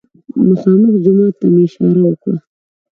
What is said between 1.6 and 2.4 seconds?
اشاره وکړه.